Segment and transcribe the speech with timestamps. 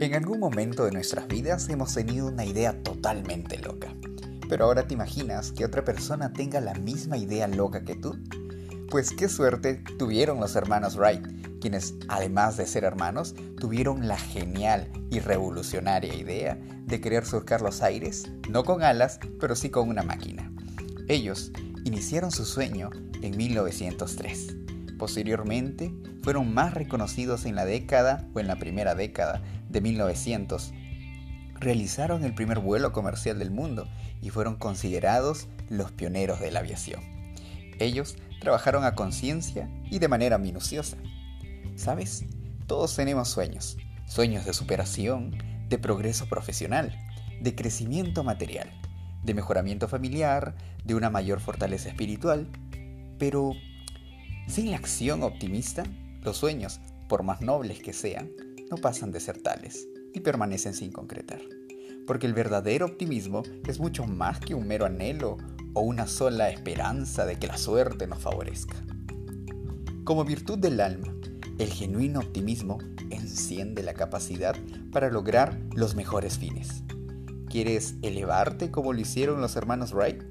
[0.00, 3.92] En algún momento de nuestras vidas hemos tenido una idea totalmente loca.
[4.48, 8.16] Pero ahora te imaginas que otra persona tenga la misma idea loca que tú.
[8.90, 11.26] Pues qué suerte tuvieron los hermanos Wright,
[11.60, 17.82] quienes, además de ser hermanos, tuvieron la genial y revolucionaria idea de querer surcar los
[17.82, 20.48] aires, no con alas, pero sí con una máquina.
[21.08, 21.50] Ellos
[21.84, 22.90] iniciaron su sueño
[23.20, 24.54] en 1903.
[24.98, 25.92] Posteriormente,
[26.22, 30.72] fueron más reconocidos en la década o en la primera década de 1900.
[31.54, 33.88] Realizaron el primer vuelo comercial del mundo
[34.20, 37.00] y fueron considerados los pioneros de la aviación.
[37.78, 40.96] Ellos trabajaron a conciencia y de manera minuciosa.
[41.76, 42.24] ¿Sabes?
[42.66, 46.96] Todos tenemos sueños, sueños de superación, de progreso profesional,
[47.40, 48.70] de crecimiento material,
[49.22, 52.48] de mejoramiento familiar, de una mayor fortaleza espiritual,
[53.18, 53.52] pero
[54.48, 55.84] sin la acción optimista,
[56.22, 58.32] los sueños, por más nobles que sean,
[58.70, 61.40] no pasan de ser tales y permanecen sin concretar.
[62.06, 65.36] Porque el verdadero optimismo es mucho más que un mero anhelo
[65.74, 68.76] o una sola esperanza de que la suerte nos favorezca.
[70.04, 71.14] Como virtud del alma,
[71.58, 72.78] el genuino optimismo
[73.10, 74.56] enciende la capacidad
[74.90, 76.82] para lograr los mejores fines.
[77.50, 80.22] ¿Quieres elevarte como lo hicieron los hermanos Wright?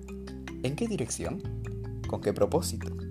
[0.63, 1.41] ¿En qué dirección?
[2.07, 3.06] ¿Con qué propósito?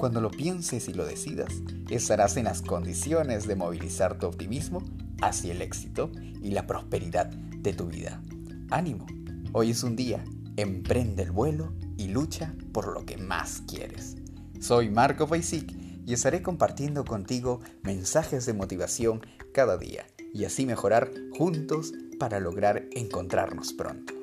[0.00, 1.52] Cuando lo pienses y lo decidas,
[1.90, 4.82] estarás en las condiciones de movilizar tu optimismo
[5.20, 8.22] hacia el éxito y la prosperidad de tu vida.
[8.70, 9.06] Ánimo,
[9.52, 10.24] hoy es un día,
[10.56, 14.16] emprende el vuelo y lucha por lo que más quieres.
[14.58, 15.70] Soy Marco Paisic
[16.06, 19.20] y estaré compartiendo contigo mensajes de motivación
[19.52, 24.19] cada día y así mejorar juntos para lograr encontrarnos pronto.